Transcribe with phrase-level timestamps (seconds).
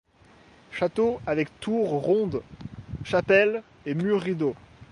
[0.71, 2.41] Château avec tour ronde,
[3.03, 4.55] chapelle et mur rideau.